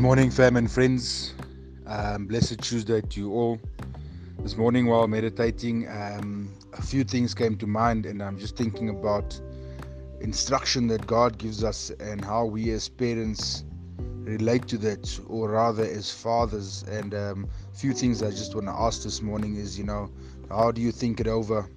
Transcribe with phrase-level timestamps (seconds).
[0.00, 1.34] Good morning, fam and friends.
[1.86, 3.60] Um, blessed Tuesday to you all.
[4.38, 8.88] This morning, while meditating, um, a few things came to mind, and I'm just thinking
[8.88, 9.38] about
[10.22, 13.64] instruction that God gives us and how we as parents
[13.98, 16.82] relate to that, or rather as fathers.
[16.84, 20.10] And um, a few things I just want to ask this morning is, you know,
[20.48, 21.68] how do you think it over?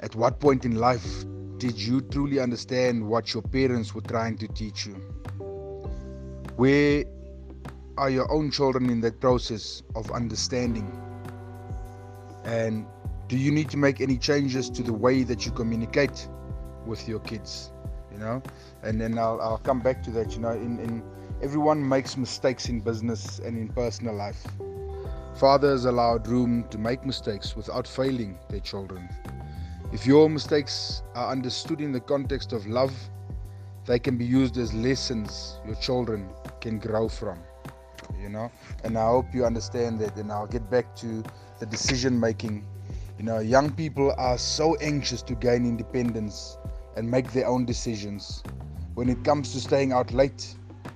[0.00, 1.24] At what point in life
[1.58, 4.94] did you truly understand what your parents were trying to teach you?
[6.56, 7.04] Where
[7.98, 10.90] are your own children in that process of understanding?
[12.44, 12.86] And
[13.28, 16.28] do you need to make any changes to the way that you communicate
[16.86, 17.72] with your kids?
[18.12, 18.42] You know,
[18.82, 20.32] and then I'll, I'll come back to that.
[20.32, 21.02] You know, in, in
[21.42, 24.46] everyone makes mistakes in business and in personal life.
[25.38, 29.08] Fathers allowed room to make mistakes without failing their children.
[29.92, 32.94] If your mistakes are understood in the context of love,
[33.84, 36.28] they can be used as lessons your children
[36.60, 37.38] can grow from
[38.20, 38.50] you know?
[38.84, 41.22] And i hope you understand that and i'll get back to
[41.58, 42.66] the decision making.
[43.18, 46.58] You know young people are so anxious to gain independence
[46.96, 48.42] and make their own decisions.
[48.94, 50.54] When it comes to staying out late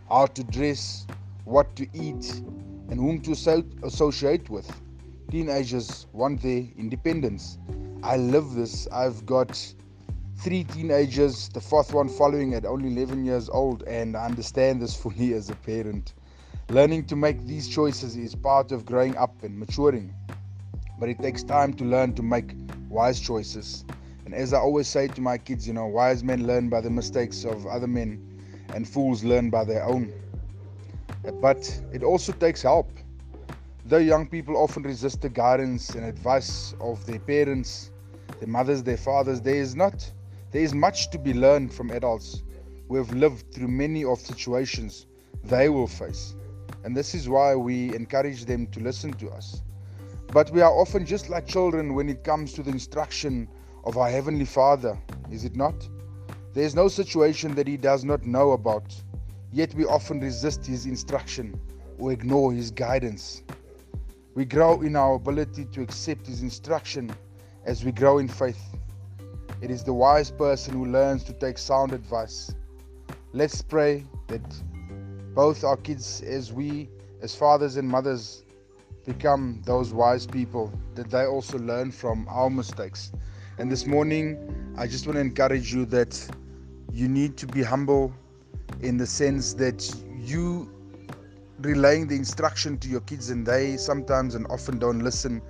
[0.08, 1.06] how to dress
[1.44, 2.42] what to eat
[2.91, 3.33] and whom to
[3.84, 4.70] associate with.
[5.30, 7.58] Teenagers want their independence.
[8.02, 8.89] I love this.
[8.89, 9.56] I've got
[10.36, 14.97] three teenagers the fourth one following at only 11 years old and i understand this
[14.97, 16.14] fully as a parent
[16.71, 20.15] Learning to make these choices is part of growing up and maturing,
[21.01, 22.55] but it takes time to learn to make
[22.89, 23.85] wise choices.
[24.25, 26.89] And as I always say to my kids, you know, wise men learn by the
[26.89, 28.23] mistakes of other men,
[28.73, 30.13] and fools learn by their own.
[31.41, 31.59] But
[31.93, 32.89] it also takes help.
[33.87, 37.91] Though young people often resist the guidance and advice of their parents,
[38.39, 40.09] their mothers, their fathers, there is not.
[40.53, 42.45] There is much to be learned from adults
[42.87, 45.07] who have lived through many of situations
[45.43, 46.37] they will face
[46.84, 49.63] and this is why we encourage them to listen to us.
[50.29, 53.48] But we are often just like children when it comes to the instruction
[53.85, 54.98] of our Heavenly Father,
[55.30, 55.89] is it not?
[56.52, 58.95] There is no situation that He does not know about,
[59.52, 61.58] yet we often resist His instruction
[61.98, 63.42] or ignore His guidance.
[64.35, 67.12] We grow in our ability to accept His instruction
[67.64, 68.62] as we grow in faith.
[69.61, 72.55] It is the wise person who learns to take sound advice.
[73.33, 74.41] Let's pray that
[75.40, 76.86] both our kids as we
[77.23, 78.45] as fathers and mothers
[79.06, 83.11] become those wise people that they also learn from our mistakes.
[83.56, 84.27] And this morning
[84.77, 86.12] i just want to encourage you that
[86.92, 88.12] you need to be humble
[88.83, 89.80] in the sense that
[90.18, 90.70] you
[91.61, 95.40] relaying the instruction to your kids and they sometimes and often don't listen.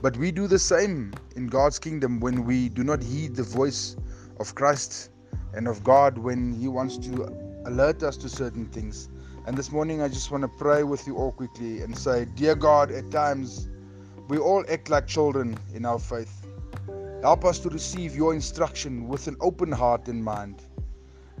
[0.00, 3.94] But we do the same in god's kingdom when we do not heed the voice
[4.40, 5.10] of christ
[5.52, 7.12] and of god when he wants to
[7.66, 9.10] alert us to certain things
[9.46, 12.54] and this morning, I just want to pray with you all quickly and say, Dear
[12.54, 13.68] God, at times
[14.28, 16.46] we all act like children in our faith.
[17.20, 20.62] Help us to receive your instruction with an open heart and mind.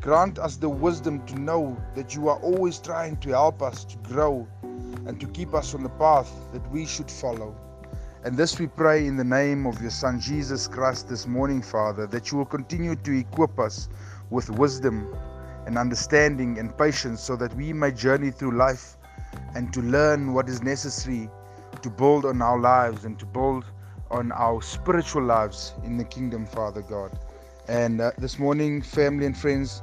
[0.02, 3.96] Grant us the wisdom to know that you are always trying to help us to
[3.98, 4.46] grow
[5.06, 7.56] and to keep us on the path that we should follow.
[8.22, 12.06] And this we pray in the name of your Son Jesus Christ this morning, Father,
[12.08, 13.88] that you will continue to equip us
[14.28, 15.08] with wisdom
[15.66, 18.96] and understanding and patience so that we may journey through life
[19.54, 21.28] and to learn what is necessary
[21.82, 23.64] to build on our lives and to build
[24.10, 27.18] on our spiritual lives in the kingdom, Father God.
[27.68, 29.82] And uh, this morning, family and friends,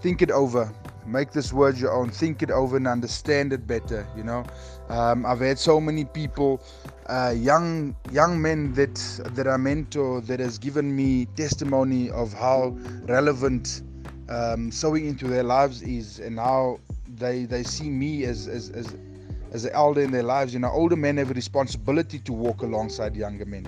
[0.00, 0.72] think it over.
[1.06, 2.10] Make this word your own.
[2.10, 4.06] Think it over and understand it better.
[4.16, 4.44] You know,
[4.88, 6.60] um, I've had so many people,
[7.06, 8.94] uh, young young men that
[9.34, 13.82] that I mentor, that has given me testimony of how relevant
[14.28, 16.80] um, sowing into their lives is and how
[17.16, 18.94] they they see me as as as
[19.52, 20.52] as an elder in their lives.
[20.52, 23.66] You know, older men have a responsibility to walk alongside younger men,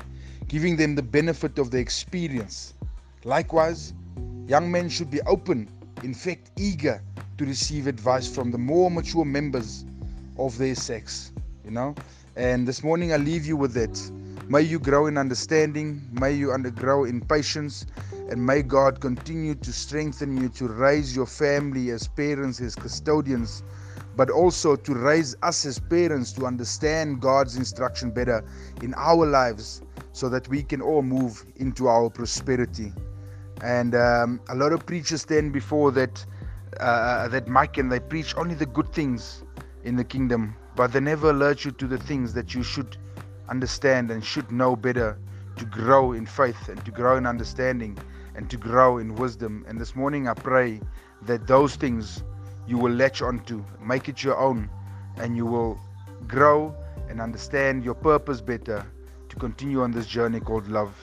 [0.49, 2.75] giving them the benefit of the experience.
[3.25, 3.95] Likewise,
[4.47, 5.69] young men should be open,
[6.03, 7.03] in fact, eager
[7.37, 9.85] to receive advice from the more mature members
[10.39, 11.33] of their sex.
[11.65, 11.95] You know,
[12.37, 13.97] and this morning I leave you with that.
[14.51, 16.09] May you grow in understanding.
[16.11, 17.85] May you undergrow in patience
[18.31, 23.63] and may God continue to strengthen you to raise your family as parents, as custodians,
[24.17, 28.43] but also to raise us as parents to understand God's instruction better
[28.81, 32.95] in our lives so that we can all move into our prosperity.
[33.63, 36.25] And um, a lot of preachers stand before that
[36.81, 39.43] uh, that mic and they preach only the good things
[39.85, 42.97] in the kingdom, but they never alert you to the things that you should
[43.49, 45.19] understand and should know better
[45.57, 47.99] to grow in faith and to grow in understanding
[48.35, 49.65] and to grow in wisdom.
[49.69, 50.81] And this morning I pray
[51.23, 52.23] that those things
[52.67, 54.71] you will latch onto, make it your own,
[55.17, 55.79] and you will
[56.27, 56.75] grow
[57.09, 58.87] and understand your purpose better
[59.29, 60.95] to continue on this journey called love.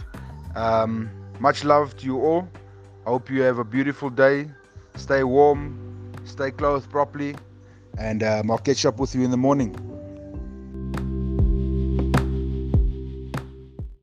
[0.55, 1.09] Um,
[1.39, 2.47] much love to you all.
[3.05, 4.49] I hope you have a beautiful day.
[4.95, 7.35] Stay warm, stay clothed properly,
[7.97, 9.94] and um, I'll catch up with you in the morning.